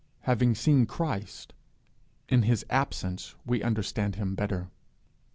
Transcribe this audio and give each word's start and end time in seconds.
Having 0.21 0.55
seen 0.55 0.87
him, 0.87 1.17
in 2.27 2.41
his 2.41 2.65
absence 2.71 3.35
we 3.45 3.61
understand 3.61 4.15
him 4.15 4.33
better. 4.33 4.71